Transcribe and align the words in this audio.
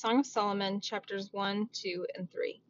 Song 0.00 0.20
of 0.20 0.24
Solomon, 0.24 0.80
chapters 0.80 1.30
1, 1.30 1.68
2, 1.74 2.06
and 2.16 2.30
3. 2.30 2.62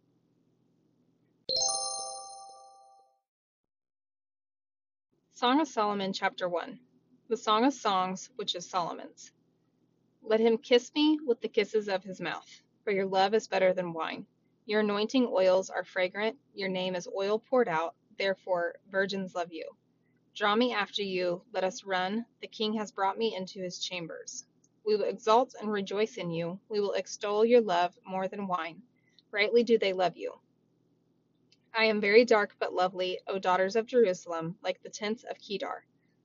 Song 5.32 5.60
of 5.60 5.68
Solomon, 5.68 6.12
chapter 6.12 6.48
1. 6.48 6.80
The 7.28 7.36
Song 7.36 7.64
of 7.64 7.72
Songs, 7.72 8.30
which 8.34 8.56
is 8.56 8.68
Solomon's. 8.68 9.30
Let 10.24 10.40
him 10.40 10.58
kiss 10.58 10.90
me 10.92 11.20
with 11.24 11.40
the 11.40 11.46
kisses 11.46 11.88
of 11.88 12.02
his 12.02 12.20
mouth, 12.20 12.48
for 12.82 12.90
your 12.90 13.06
love 13.06 13.32
is 13.32 13.46
better 13.46 13.72
than 13.72 13.92
wine. 13.92 14.26
Your 14.66 14.80
anointing 14.80 15.30
oils 15.32 15.70
are 15.70 15.84
fragrant, 15.84 16.36
your 16.52 16.68
name 16.68 16.96
is 16.96 17.06
oil 17.16 17.38
poured 17.38 17.68
out, 17.68 17.94
therefore 18.18 18.74
virgins 18.90 19.36
love 19.36 19.52
you. 19.52 19.70
Draw 20.34 20.56
me 20.56 20.74
after 20.74 21.04
you, 21.04 21.42
let 21.52 21.62
us 21.62 21.84
run. 21.84 22.26
The 22.40 22.48
king 22.48 22.72
has 22.72 22.90
brought 22.90 23.18
me 23.18 23.36
into 23.36 23.60
his 23.60 23.78
chambers. 23.78 24.46
We 24.90 24.96
will 24.96 25.04
exult 25.04 25.54
and 25.60 25.70
rejoice 25.70 26.16
in 26.16 26.32
you. 26.32 26.58
We 26.68 26.80
will 26.80 26.94
extol 26.94 27.44
your 27.44 27.60
love 27.60 27.96
more 28.04 28.26
than 28.26 28.48
wine. 28.48 28.82
Rightly 29.30 29.62
do 29.62 29.78
they 29.78 29.92
love 29.92 30.16
you. 30.16 30.40
I 31.72 31.84
am 31.84 32.00
very 32.00 32.24
dark 32.24 32.56
but 32.58 32.74
lovely, 32.74 33.20
O 33.28 33.38
daughters 33.38 33.76
of 33.76 33.86
Jerusalem, 33.86 34.58
like 34.64 34.82
the 34.82 34.90
tents 34.90 35.22
of 35.22 35.38
Kedar. 35.38 35.84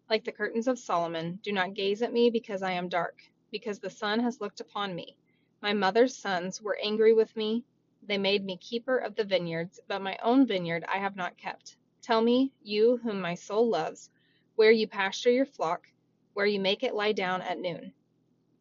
Like 0.10 0.24
the 0.24 0.32
curtains 0.32 0.68
of 0.68 0.80
Solomon, 0.80 1.38
do 1.44 1.52
not 1.52 1.76
gaze 1.76 2.02
at 2.02 2.12
me 2.12 2.32
because 2.32 2.64
I 2.64 2.72
am 2.72 2.90
dark, 2.90 3.22
because 3.52 3.78
the 3.78 3.92
sun 3.92 4.20
has 4.22 4.42
looked 4.42 4.62
upon 4.62 4.96
me. 4.96 5.16
My 5.62 5.74
mother's 5.74 6.18
sons 6.18 6.60
were 6.60 6.80
angry 6.82 7.14
with 7.14 7.38
me. 7.38 7.64
They 8.02 8.18
made 8.18 8.44
me 8.44 8.58
keeper 8.58 8.98
of 8.98 9.14
the 9.14 9.26
vineyards, 9.26 9.80
but 9.88 10.02
my 10.02 10.18
own 10.24 10.48
vineyard 10.48 10.86
I 10.86 10.98
have 10.98 11.16
not 11.16 11.38
kept. 11.38 11.78
Tell 12.02 12.20
me, 12.20 12.52
you 12.64 12.98
whom 12.98 13.22
my 13.22 13.36
soul 13.36 13.70
loves, 13.70 14.10
where 14.56 14.72
you 14.72 14.88
pasture 14.88 15.30
your 15.30 15.46
flock, 15.46 15.88
where 16.34 16.48
you 16.48 16.60
make 16.60 16.82
it 16.82 16.96
lie 16.96 17.12
down 17.12 17.44
at 17.44 17.60
noon. 17.60 17.94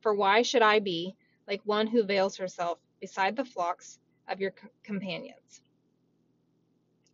For 0.04 0.14
why 0.14 0.42
should 0.42 0.60
I 0.60 0.80
be 0.80 1.16
like 1.48 1.62
one 1.64 1.86
who 1.86 2.04
veils 2.04 2.36
herself 2.36 2.78
beside 3.00 3.36
the 3.36 3.45
flocks 3.46 3.98
of 4.29 4.38
your 4.38 4.52
companions? 4.82 5.62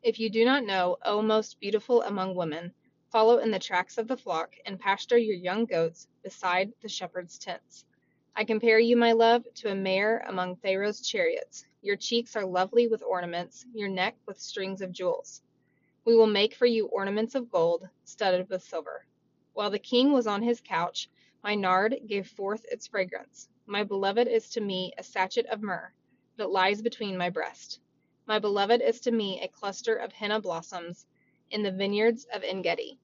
If 0.02 0.18
you 0.18 0.28
do 0.28 0.44
not 0.44 0.64
know, 0.64 0.96
O 1.04 1.22
most 1.22 1.60
beautiful 1.60 2.02
among 2.02 2.34
women, 2.34 2.74
follow 3.12 3.38
in 3.38 3.52
the 3.52 3.60
tracks 3.60 3.96
of 3.96 4.08
the 4.08 4.16
flock 4.16 4.56
and 4.66 4.80
pasture 4.80 5.18
your 5.18 5.36
young 5.36 5.66
goats 5.66 6.08
beside 6.24 6.72
the 6.82 6.88
shepherd's 6.88 7.38
tents. 7.38 7.84
I 8.34 8.42
compare 8.42 8.80
you, 8.80 8.96
my 8.96 9.12
love, 9.12 9.46
to 9.54 9.70
a 9.70 9.74
mare 9.76 10.24
among 10.26 10.56
Pharaoh's 10.56 11.00
chariots. 11.00 11.64
Your 11.82 11.94
cheeks 11.94 12.34
are 12.34 12.44
lovely 12.44 12.88
with 12.88 13.04
ornaments, 13.04 13.66
your 13.72 13.88
neck 13.88 14.16
with 14.26 14.40
strings 14.40 14.82
of 14.82 14.90
jewels. 14.90 15.42
We 16.04 16.16
will 16.16 16.26
make 16.26 16.54
for 16.54 16.66
you 16.66 16.86
ornaments 16.86 17.36
of 17.36 17.52
gold, 17.52 17.88
studded 18.02 18.48
with 18.48 18.64
silver. 18.64 19.06
While 19.52 19.70
the 19.70 19.78
king 19.78 20.10
was 20.10 20.26
on 20.26 20.42
his 20.42 20.60
couch, 20.60 21.08
my 21.42 21.54
nard 21.54 21.96
gave 22.06 22.28
forth 22.28 22.64
its 22.70 22.86
fragrance. 22.86 23.48
My 23.66 23.84
beloved 23.84 24.28
is 24.28 24.50
to 24.50 24.60
me 24.60 24.92
a 24.98 25.02
sachet 25.02 25.46
of 25.46 25.62
myrrh 25.62 25.92
that 26.36 26.50
lies 26.50 26.82
between 26.82 27.16
my 27.16 27.30
breast. 27.30 27.80
My 28.26 28.38
beloved 28.38 28.82
is 28.82 29.00
to 29.00 29.10
me 29.10 29.40
a 29.40 29.48
cluster 29.48 29.96
of 29.96 30.12
henna 30.12 30.40
blossoms 30.40 31.06
in 31.50 31.62
the 31.62 31.72
vineyards 31.72 32.26
of 32.32 32.44
Engedi. 32.44 32.98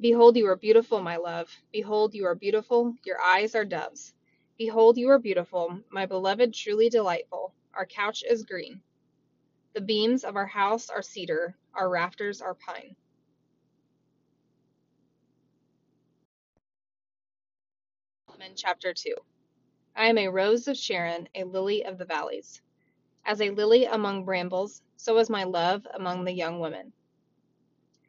Behold, 0.00 0.36
you 0.36 0.46
are 0.46 0.56
beautiful, 0.56 1.00
my 1.02 1.16
love. 1.16 1.50
Behold, 1.72 2.14
you 2.14 2.24
are 2.26 2.36
beautiful. 2.36 2.94
Your 3.04 3.20
eyes 3.20 3.56
are 3.56 3.64
doves. 3.64 4.14
Behold, 4.56 4.96
you 4.96 5.08
are 5.10 5.18
beautiful, 5.18 5.80
my 5.90 6.06
beloved, 6.06 6.54
truly 6.54 6.88
delightful. 6.88 7.52
Our 7.74 7.86
couch 7.86 8.22
is 8.28 8.44
green. 8.44 8.80
The 9.74 9.80
beams 9.80 10.24
of 10.24 10.36
our 10.36 10.46
house 10.46 10.88
are 10.88 11.02
cedar, 11.02 11.56
our 11.74 11.88
rafters 11.88 12.40
are 12.40 12.54
pine. 12.54 12.96
Chapter 18.54 18.94
2. 18.94 19.14
I 19.96 20.06
am 20.06 20.18
a 20.18 20.28
rose 20.28 20.68
of 20.68 20.76
Sharon, 20.76 21.28
a 21.34 21.44
lily 21.44 21.84
of 21.84 21.98
the 21.98 22.04
valleys. 22.04 22.62
As 23.24 23.40
a 23.40 23.50
lily 23.50 23.84
among 23.84 24.24
brambles, 24.24 24.82
so 24.96 25.18
is 25.18 25.28
my 25.28 25.44
love 25.44 25.86
among 25.94 26.24
the 26.24 26.32
young 26.32 26.60
women. 26.60 26.92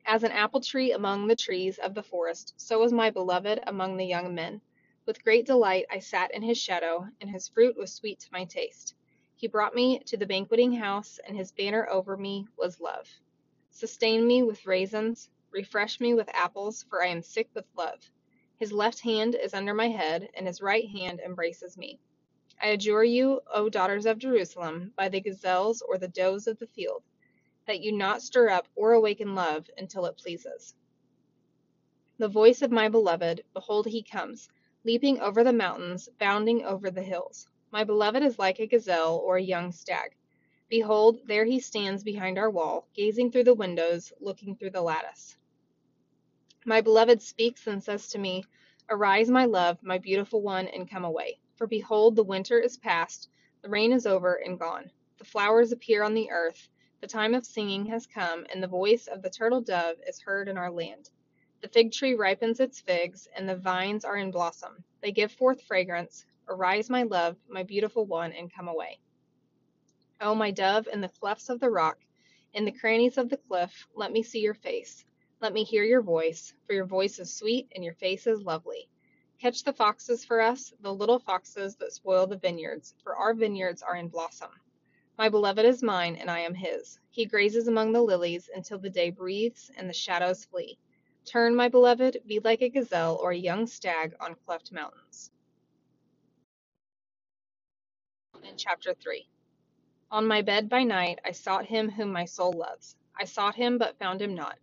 As 0.05 0.23
an 0.23 0.31
apple 0.31 0.61
tree 0.61 0.91
among 0.91 1.27
the 1.27 1.35
trees 1.35 1.77
of 1.77 1.93
the 1.93 2.03
forest, 2.03 2.53
so 2.57 2.79
was 2.79 2.93
my 2.93 3.09
beloved 3.09 3.59
among 3.67 3.97
the 3.97 4.05
young 4.05 4.33
men. 4.33 4.61
With 5.05 5.23
great 5.23 5.45
delight 5.45 5.85
I 5.91 5.99
sat 5.99 6.33
in 6.33 6.41
his 6.41 6.57
shadow, 6.57 7.07
and 7.21 7.29
his 7.29 7.47
fruit 7.47 7.75
was 7.75 7.93
sweet 7.93 8.19
to 8.21 8.29
my 8.31 8.45
taste. 8.45 8.95
He 9.35 9.47
brought 9.47 9.75
me 9.75 9.99
to 9.99 10.17
the 10.17 10.25
banqueting 10.25 10.73
house, 10.73 11.19
and 11.27 11.35
his 11.35 11.51
banner 11.51 11.87
over 11.89 12.17
me 12.17 12.47
was 12.57 12.79
love. 12.79 13.09
Sustain 13.71 14.27
me 14.27 14.43
with 14.43 14.65
raisins, 14.65 15.29
refresh 15.51 15.99
me 15.99 16.13
with 16.13 16.29
apples, 16.33 16.83
for 16.89 17.03
I 17.03 17.07
am 17.07 17.21
sick 17.21 17.49
with 17.53 17.65
love. 17.75 17.99
His 18.59 18.73
left 18.73 18.99
hand 18.99 19.35
is 19.35 19.53
under 19.53 19.73
my 19.73 19.87
head, 19.87 20.29
and 20.33 20.45
his 20.45 20.61
right 20.61 20.87
hand 20.89 21.21
embraces 21.21 21.77
me. 21.77 21.99
I 22.61 22.67
adjure 22.67 23.05
you, 23.05 23.41
O 23.53 23.69
daughters 23.69 24.05
of 24.05 24.17
Jerusalem, 24.19 24.93
by 24.97 25.09
the 25.09 25.21
gazelles 25.21 25.81
or 25.81 25.97
the 25.97 26.09
does 26.09 26.45
of 26.45 26.59
the 26.59 26.67
field, 26.67 27.03
that 27.67 27.79
you 27.79 27.93
not 27.93 28.21
stir 28.21 28.49
up 28.49 28.67
or 28.75 28.93
awaken 28.93 29.33
love 29.33 29.69
until 29.77 30.05
it 30.05 30.17
pleases. 30.17 30.75
The 32.17 32.27
voice 32.27 32.61
of 32.61 32.69
my 32.71 32.89
beloved, 32.89 33.45
behold, 33.53 33.87
he 33.87 34.03
comes, 34.03 34.49
leaping 34.83 35.21
over 35.21 35.43
the 35.43 35.53
mountains, 35.53 36.09
bounding 36.19 36.65
over 36.65 36.91
the 36.91 37.01
hills. 37.03 37.47
My 37.71 37.85
beloved 37.85 38.23
is 38.23 38.37
like 38.37 38.59
a 38.59 38.67
gazelle 38.67 39.17
or 39.23 39.37
a 39.37 39.41
young 39.41 39.71
stag. 39.71 40.17
Behold, 40.69 41.21
there 41.25 41.45
he 41.45 41.61
stands 41.61 42.03
behind 42.03 42.37
our 42.37 42.49
wall, 42.49 42.89
gazing 42.93 43.31
through 43.31 43.45
the 43.45 43.53
windows, 43.53 44.11
looking 44.19 44.57
through 44.57 44.71
the 44.71 44.81
lattice. 44.81 45.37
My 46.65 46.81
beloved 46.81 47.21
speaks 47.21 47.67
and 47.67 47.81
says 47.81 48.07
to 48.09 48.19
me, 48.19 48.43
Arise, 48.89 49.29
my 49.29 49.45
love, 49.45 49.81
my 49.81 49.97
beautiful 49.97 50.41
one, 50.41 50.67
and 50.67 50.89
come 50.89 51.05
away. 51.05 51.39
For 51.55 51.67
behold, 51.67 52.17
the 52.17 52.23
winter 52.23 52.59
is 52.59 52.77
past, 52.77 53.29
the 53.61 53.69
rain 53.69 53.93
is 53.93 54.05
over 54.05 54.33
and 54.35 54.59
gone. 54.59 54.91
The 55.19 55.23
flowers 55.23 55.71
appear 55.71 56.03
on 56.03 56.13
the 56.13 56.29
earth, 56.31 56.67
the 56.99 57.07
time 57.07 57.33
of 57.33 57.45
singing 57.45 57.85
has 57.85 58.05
come, 58.05 58.45
and 58.51 58.61
the 58.61 58.67
voice 58.67 59.07
of 59.07 59.21
the 59.21 59.29
turtle 59.29 59.61
dove 59.61 59.95
is 60.05 60.19
heard 60.19 60.49
in 60.49 60.57
our 60.57 60.69
land. 60.69 61.09
The 61.61 61.69
fig 61.69 61.93
tree 61.93 62.13
ripens 62.13 62.59
its 62.59 62.81
figs, 62.81 63.29
and 63.33 63.47
the 63.47 63.55
vines 63.55 64.03
are 64.03 64.17
in 64.17 64.29
blossom. 64.29 64.83
They 65.01 65.13
give 65.13 65.31
forth 65.31 65.61
fragrance. 65.61 66.25
Arise, 66.49 66.89
my 66.89 67.03
love, 67.03 67.37
my 67.47 67.63
beautiful 67.63 68.05
one, 68.05 68.33
and 68.33 68.53
come 68.53 68.67
away. 68.67 68.99
O 70.19 70.35
my 70.35 70.51
dove, 70.51 70.89
in 70.91 70.99
the 70.99 71.07
clefts 71.07 71.47
of 71.47 71.61
the 71.61 71.69
rock, 71.69 71.99
in 72.53 72.65
the 72.65 72.73
crannies 72.73 73.17
of 73.17 73.29
the 73.29 73.37
cliff, 73.37 73.87
let 73.95 74.11
me 74.11 74.23
see 74.23 74.39
your 74.41 74.53
face. 74.53 75.05
Let 75.41 75.53
me 75.53 75.63
hear 75.63 75.85
your 75.85 76.01
voice, 76.01 76.53
for 76.67 76.73
your 76.73 76.85
voice 76.85 77.17
is 77.17 77.33
sweet 77.33 77.71
and 77.73 77.81
your 77.81 77.93
face 77.93 78.27
is 78.27 78.41
lovely. 78.41 78.89
Catch 79.39 79.63
the 79.63 79.71
foxes 79.71 80.25
for 80.25 80.41
us, 80.41 80.73
the 80.81 80.93
little 80.93 81.17
foxes 81.17 81.77
that 81.77 81.93
spoil 81.93 82.27
the 82.27 82.35
vineyards, 82.35 82.93
for 83.03 83.15
our 83.15 83.33
vineyards 83.33 83.81
are 83.81 83.95
in 83.95 84.09
blossom. 84.09 84.49
My 85.17 85.29
beloved 85.29 85.63
is 85.63 85.81
mine, 85.81 86.17
and 86.17 86.29
I 86.29 86.39
am 86.39 86.53
his. 86.53 86.99
He 87.09 87.25
grazes 87.25 87.69
among 87.69 87.93
the 87.93 88.01
lilies 88.01 88.49
until 88.53 88.79
the 88.79 88.89
day 88.89 89.11
breathes 89.11 89.71
and 89.77 89.89
the 89.89 89.93
shadows 89.93 90.43
flee. 90.43 90.77
Turn, 91.23 91.55
my 91.55 91.69
beloved, 91.69 92.21
be 92.25 92.39
like 92.39 92.61
a 92.61 92.67
gazelle 92.67 93.15
or 93.15 93.31
a 93.31 93.37
young 93.37 93.65
stag 93.65 94.15
on 94.19 94.35
cleft 94.45 94.73
mountains. 94.73 95.31
In 98.43 98.57
chapter 98.57 98.93
3 98.93 99.25
On 100.11 100.27
my 100.27 100.41
bed 100.41 100.67
by 100.67 100.83
night 100.83 101.19
I 101.23 101.31
sought 101.31 101.65
him 101.65 101.89
whom 101.89 102.11
my 102.11 102.25
soul 102.25 102.51
loves. 102.51 102.97
I 103.17 103.23
sought 103.23 103.55
him, 103.55 103.77
but 103.77 103.97
found 103.97 104.21
him 104.21 104.35
not. 104.35 104.57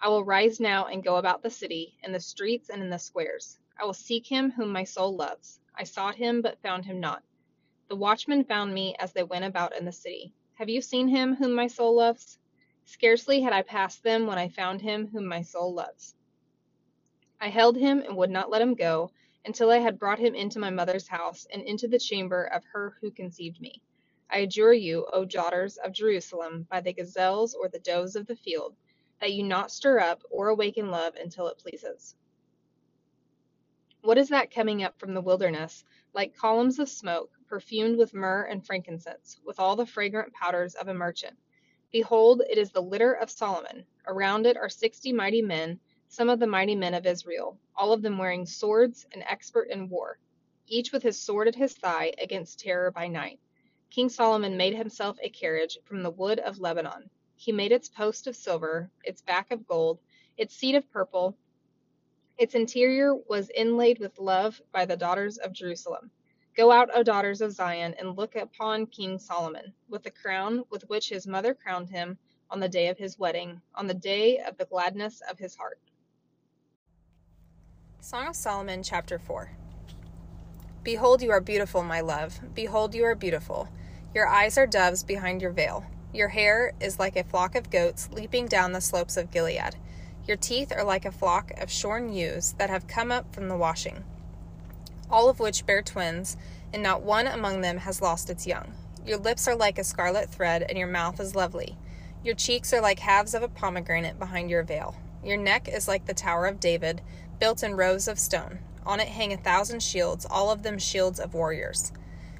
I 0.00 0.08
will 0.08 0.24
rise 0.24 0.60
now 0.60 0.86
and 0.86 1.02
go 1.02 1.16
about 1.16 1.42
the 1.42 1.50
city, 1.50 1.96
in 2.04 2.12
the 2.12 2.20
streets 2.20 2.70
and 2.70 2.80
in 2.82 2.88
the 2.90 2.98
squares. 2.98 3.58
I 3.76 3.84
will 3.84 3.94
seek 3.94 4.26
him 4.26 4.52
whom 4.52 4.72
my 4.72 4.84
soul 4.84 5.16
loves. 5.16 5.58
I 5.74 5.82
sought 5.84 6.14
him, 6.14 6.40
but 6.40 6.62
found 6.62 6.84
him 6.84 7.00
not. 7.00 7.22
The 7.88 7.96
watchmen 7.96 8.44
found 8.44 8.72
me 8.72 8.94
as 9.00 9.12
they 9.12 9.24
went 9.24 9.44
about 9.44 9.76
in 9.76 9.84
the 9.84 9.92
city. 9.92 10.32
Have 10.54 10.68
you 10.68 10.80
seen 10.82 11.08
him 11.08 11.34
whom 11.34 11.52
my 11.52 11.66
soul 11.66 11.96
loves? 11.96 12.38
Scarcely 12.84 13.40
had 13.40 13.52
I 13.52 13.62
passed 13.62 14.02
them 14.04 14.26
when 14.26 14.38
I 14.38 14.48
found 14.48 14.80
him 14.82 15.08
whom 15.08 15.26
my 15.26 15.42
soul 15.42 15.74
loves. 15.74 16.14
I 17.40 17.48
held 17.48 17.76
him 17.76 18.00
and 18.00 18.16
would 18.16 18.30
not 18.30 18.50
let 18.50 18.62
him 18.62 18.74
go 18.74 19.10
until 19.44 19.70
I 19.70 19.78
had 19.78 19.98
brought 19.98 20.18
him 20.20 20.34
into 20.34 20.60
my 20.60 20.70
mother's 20.70 21.08
house 21.08 21.46
and 21.52 21.62
into 21.62 21.88
the 21.88 21.98
chamber 21.98 22.44
of 22.44 22.64
her 22.72 22.96
who 23.00 23.10
conceived 23.10 23.60
me. 23.60 23.82
I 24.30 24.38
adjure 24.38 24.74
you, 24.74 25.06
O 25.12 25.24
daughters 25.24 25.76
of 25.76 25.92
Jerusalem, 25.92 26.68
by 26.70 26.80
the 26.80 26.92
gazelles 26.92 27.54
or 27.54 27.68
the 27.68 27.80
does 27.80 28.14
of 28.14 28.26
the 28.26 28.36
field, 28.36 28.76
that 29.20 29.32
you 29.32 29.42
not 29.42 29.70
stir 29.70 29.98
up 29.98 30.22
or 30.30 30.48
awaken 30.48 30.90
love 30.90 31.14
until 31.16 31.48
it 31.48 31.58
pleases. 31.58 32.14
What 34.02 34.18
is 34.18 34.28
that 34.28 34.52
coming 34.52 34.84
up 34.84 34.98
from 34.98 35.12
the 35.12 35.20
wilderness, 35.20 35.84
like 36.14 36.36
columns 36.36 36.78
of 36.78 36.88
smoke, 36.88 37.30
perfumed 37.48 37.98
with 37.98 38.14
myrrh 38.14 38.44
and 38.44 38.64
frankincense, 38.64 39.40
with 39.44 39.58
all 39.58 39.76
the 39.76 39.86
fragrant 39.86 40.32
powders 40.32 40.74
of 40.76 40.88
a 40.88 40.94
merchant? 40.94 41.36
Behold, 41.90 42.42
it 42.48 42.58
is 42.58 42.70
the 42.70 42.82
litter 42.82 43.12
of 43.12 43.30
Solomon. 43.30 43.84
Around 44.06 44.46
it 44.46 44.56
are 44.56 44.68
sixty 44.68 45.12
mighty 45.12 45.42
men, 45.42 45.80
some 46.08 46.30
of 46.30 46.38
the 46.38 46.46
mighty 46.46 46.74
men 46.74 46.94
of 46.94 47.06
Israel, 47.06 47.58
all 47.76 47.92
of 47.92 48.02
them 48.02 48.18
wearing 48.18 48.46
swords 48.46 49.06
and 49.12 49.24
expert 49.28 49.68
in 49.70 49.88
war, 49.88 50.18
each 50.66 50.92
with 50.92 51.02
his 51.02 51.20
sword 51.20 51.48
at 51.48 51.54
his 51.54 51.74
thigh 51.74 52.12
against 52.22 52.60
terror 52.60 52.90
by 52.90 53.08
night. 53.08 53.40
King 53.90 54.08
Solomon 54.08 54.56
made 54.56 54.74
himself 54.74 55.18
a 55.22 55.28
carriage 55.28 55.78
from 55.84 56.02
the 56.02 56.10
wood 56.10 56.38
of 56.38 56.60
Lebanon. 56.60 57.10
He 57.40 57.52
made 57.52 57.70
its 57.70 57.88
post 57.88 58.26
of 58.26 58.34
silver, 58.34 58.90
its 59.04 59.22
back 59.22 59.52
of 59.52 59.64
gold, 59.64 60.00
its 60.36 60.56
seat 60.56 60.74
of 60.74 60.90
purple. 60.90 61.36
Its 62.36 62.56
interior 62.56 63.14
was 63.14 63.48
inlaid 63.54 64.00
with 64.00 64.18
love 64.18 64.60
by 64.72 64.84
the 64.84 64.96
daughters 64.96 65.38
of 65.38 65.52
Jerusalem. 65.52 66.10
Go 66.56 66.72
out, 66.72 66.90
O 66.92 67.04
daughters 67.04 67.40
of 67.40 67.52
Zion, 67.52 67.94
and 67.96 68.16
look 68.16 68.34
upon 68.34 68.86
King 68.86 69.20
Solomon, 69.20 69.72
with 69.88 70.02
the 70.02 70.10
crown 70.10 70.64
with 70.68 70.88
which 70.88 71.10
his 71.10 71.28
mother 71.28 71.54
crowned 71.54 71.88
him 71.88 72.18
on 72.50 72.58
the 72.58 72.68
day 72.68 72.88
of 72.88 72.98
his 72.98 73.20
wedding, 73.20 73.62
on 73.76 73.86
the 73.86 73.94
day 73.94 74.40
of 74.40 74.56
the 74.56 74.64
gladness 74.64 75.22
of 75.30 75.38
his 75.38 75.54
heart. 75.54 75.78
Song 78.00 78.26
of 78.26 78.34
Solomon, 78.34 78.82
chapter 78.82 79.16
4. 79.16 79.52
Behold, 80.82 81.22
you 81.22 81.30
are 81.30 81.40
beautiful, 81.40 81.84
my 81.84 82.00
love. 82.00 82.40
Behold, 82.52 82.96
you 82.96 83.04
are 83.04 83.14
beautiful. 83.14 83.68
Your 84.12 84.26
eyes 84.26 84.58
are 84.58 84.66
doves 84.66 85.04
behind 85.04 85.40
your 85.40 85.52
veil. 85.52 85.86
Your 86.12 86.28
hair 86.28 86.72
is 86.80 86.98
like 86.98 87.16
a 87.16 87.24
flock 87.24 87.54
of 87.54 87.70
goats 87.70 88.08
leaping 88.12 88.46
down 88.46 88.72
the 88.72 88.80
slopes 88.80 89.16
of 89.16 89.30
Gilead. 89.30 89.76
Your 90.26 90.36
teeth 90.36 90.72
are 90.72 90.84
like 90.84 91.04
a 91.04 91.12
flock 91.12 91.52
of 91.60 91.70
shorn 91.70 92.12
ewes 92.12 92.54
that 92.58 92.70
have 92.70 92.86
come 92.86 93.10
up 93.12 93.34
from 93.34 93.48
the 93.48 93.56
washing 93.56 94.04
all 95.10 95.28
of 95.28 95.40
which 95.40 95.66
bear 95.66 95.82
twins, 95.82 96.36
and 96.72 96.82
not 96.82 97.02
one 97.02 97.26
among 97.26 97.60
them 97.60 97.78
has 97.78 98.02
lost 98.02 98.30
its 98.30 98.46
young. 98.46 98.72
Your 99.06 99.18
lips 99.18 99.48
are 99.48 99.56
like 99.56 99.78
a 99.78 99.84
scarlet 99.84 100.28
thread, 100.28 100.62
and 100.68 100.76
your 100.76 100.88
mouth 100.88 101.18
is 101.20 101.34
lovely. 101.34 101.76
Your 102.22 102.34
cheeks 102.34 102.72
are 102.74 102.80
like 102.80 102.98
halves 102.98 103.34
of 103.34 103.42
a 103.42 103.48
pomegranate 103.48 104.18
behind 104.18 104.50
your 104.50 104.62
veil. 104.62 104.96
Your 105.24 105.36
neck 105.36 105.68
is 105.68 105.88
like 105.88 106.06
the 106.06 106.14
Tower 106.14 106.46
of 106.46 106.60
David, 106.60 107.00
built 107.38 107.62
in 107.62 107.74
rows 107.74 108.08
of 108.08 108.18
stone. 108.18 108.58
On 108.84 109.00
it 109.00 109.08
hang 109.08 109.32
a 109.32 109.36
thousand 109.36 109.82
shields, 109.82 110.26
all 110.28 110.50
of 110.50 110.62
them 110.62 110.78
shields 110.78 111.20
of 111.20 111.34
warriors. 111.34 111.92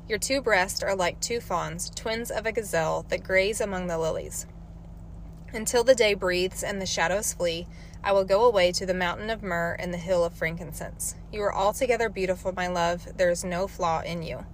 Your 0.09 0.19
two 0.19 0.41
breasts 0.41 0.83
are 0.83 0.97
like 0.97 1.21
two 1.21 1.39
fawns, 1.39 1.91
twins 1.91 2.31
of 2.31 2.47
a 2.47 2.53
gazelle, 2.53 3.05
that 3.11 3.23
graze 3.23 3.61
among 3.61 3.89
the 3.89 3.99
lilies. 3.99 4.47
Until 5.53 5.85
the 5.85 5.95
day 5.95 6.15
breathes 6.15 6.63
and 6.63 6.81
the 6.81 6.87
shadows 6.87 7.35
flee, 7.35 7.67
I 8.03 8.13
will 8.13 8.25
go 8.25 8.47
away 8.47 8.73
to 8.73 8.87
the 8.87 8.95
mountain 8.95 9.29
of 9.29 9.43
myrrh 9.43 9.77
and 9.79 9.93
the 9.93 9.99
hill 9.99 10.25
of 10.25 10.33
frankincense. 10.33 11.15
You 11.31 11.43
are 11.43 11.55
altogether 11.55 12.09
beautiful, 12.09 12.53
my 12.53 12.69
love. 12.69 13.19
There 13.19 13.29
is 13.29 13.45
no 13.45 13.67
flaw 13.67 14.01
in 14.01 14.23
you. 14.23 14.47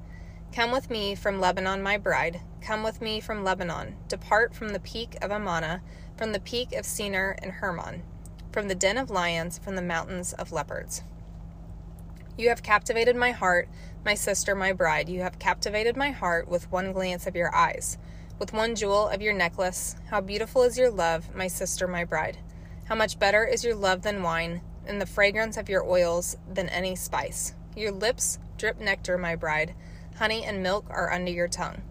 Come 0.52 0.72
with 0.72 0.90
me 0.90 1.14
from 1.14 1.40
Lebanon, 1.40 1.82
my 1.82 1.98
bride. 1.98 2.40
Come 2.60 2.82
with 2.82 3.00
me 3.00 3.20
from 3.20 3.44
Lebanon. 3.44 3.96
Depart 4.08 4.54
from 4.54 4.70
the 4.70 4.80
peak 4.80 5.16
of 5.22 5.30
Amana, 5.30 5.82
from 6.16 6.32
the 6.32 6.40
peak 6.40 6.72
of 6.72 6.84
Senir 6.84 7.36
and 7.42 7.52
Hermon, 7.52 8.02
from 8.50 8.66
the 8.66 8.74
den 8.74 8.98
of 8.98 9.10
lions, 9.10 9.58
from 9.58 9.76
the 9.76 9.82
mountains 9.82 10.32
of 10.32 10.50
leopards. 10.50 11.02
You 12.36 12.48
have 12.48 12.62
captivated 12.62 13.14
my 13.14 13.30
heart, 13.30 13.68
my 14.04 14.14
sister, 14.14 14.54
my 14.54 14.72
bride. 14.72 15.08
You 15.08 15.22
have 15.22 15.38
captivated 15.38 15.96
my 15.96 16.10
heart 16.10 16.46
with 16.46 16.70
one 16.70 16.92
glance 16.92 17.26
of 17.26 17.34
your 17.34 17.54
eyes, 17.54 17.96
with 18.38 18.52
one 18.52 18.74
jewel 18.74 19.08
of 19.08 19.22
your 19.22 19.32
necklace. 19.32 19.96
How 20.10 20.20
beautiful 20.20 20.62
is 20.62 20.76
your 20.76 20.90
love, 20.90 21.34
my 21.34 21.46
sister, 21.46 21.88
my 21.88 22.04
bride. 22.04 22.38
How 22.84 22.94
much 22.94 23.18
better 23.18 23.44
is 23.44 23.64
your 23.64 23.74
love 23.74 24.02
than 24.02 24.22
wine, 24.22 24.60
and 24.86 25.00
the 25.00 25.06
fragrance 25.06 25.56
of 25.56 25.70
your 25.70 25.84
oils 25.84 26.36
than 26.52 26.68
any 26.68 26.94
spice. 26.94 27.54
Your 27.74 27.92
lips 27.92 28.38
drip 28.58 28.78
nectar, 28.78 29.16
my 29.16 29.36
bride. 29.36 29.74
Honey 30.16 30.44
and 30.44 30.62
milk 30.62 30.86
are 30.90 31.10
under 31.10 31.30
your 31.30 31.48
tongue. 31.48 31.82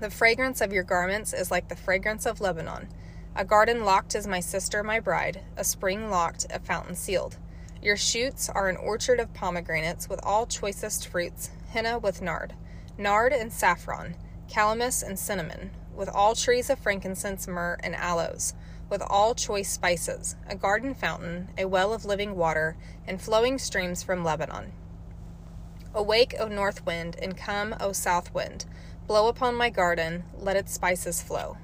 The 0.00 0.10
fragrance 0.10 0.60
of 0.60 0.72
your 0.72 0.84
garments 0.84 1.32
is 1.32 1.50
like 1.50 1.68
the 1.68 1.76
fragrance 1.76 2.24
of 2.24 2.40
Lebanon. 2.40 2.88
A 3.34 3.44
garden 3.44 3.84
locked 3.84 4.14
is 4.14 4.26
my 4.26 4.40
sister, 4.40 4.84
my 4.84 5.00
bride, 5.00 5.42
a 5.56 5.64
spring 5.64 6.10
locked, 6.10 6.46
a 6.50 6.60
fountain 6.60 6.94
sealed. 6.94 7.36
Your 7.82 7.96
shoots 7.96 8.48
are 8.48 8.68
an 8.68 8.76
orchard 8.76 9.20
of 9.20 9.34
pomegranates 9.34 10.08
with 10.08 10.20
all 10.22 10.46
choicest 10.46 11.06
fruits, 11.06 11.50
henna 11.70 11.98
with 11.98 12.20
nard, 12.20 12.54
nard 12.96 13.32
and 13.32 13.52
saffron, 13.52 14.16
calamus 14.48 15.02
and 15.02 15.18
cinnamon, 15.18 15.70
with 15.94 16.08
all 16.08 16.34
trees 16.34 16.70
of 16.70 16.78
frankincense, 16.78 17.46
myrrh, 17.46 17.78
and 17.82 17.94
aloes 17.94 18.54
with 18.88 19.02
all 19.02 19.34
choice 19.34 19.70
spices, 19.70 20.36
a 20.46 20.54
garden 20.54 20.94
fountain, 20.94 21.48
a 21.58 21.66
well 21.66 21.92
of 21.92 22.04
living 22.04 22.36
water, 22.36 22.76
and 23.06 23.20
flowing 23.20 23.58
streams 23.58 24.02
from 24.02 24.24
Lebanon. 24.24 24.72
Awake, 25.94 26.34
O 26.38 26.48
north 26.48 26.84
wind, 26.86 27.16
and 27.20 27.36
come, 27.36 27.74
O 27.80 27.92
south 27.92 28.32
wind. 28.32 28.64
Blow 29.06 29.28
upon 29.28 29.54
my 29.54 29.70
garden, 29.70 30.24
let 30.38 30.56
its 30.56 30.72
spices 30.72 31.22
flow. 31.22 31.56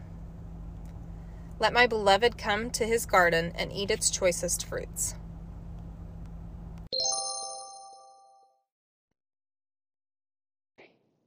Let 1.59 1.73
my 1.73 1.87
beloved 1.87 2.37
come 2.37 2.71
to 2.71 2.85
his 2.85 3.07
garden 3.07 3.53
and 3.55 3.73
eat 3.73 3.91
its 3.91 4.11
choicest 4.11 4.67
fruits. 4.67 5.15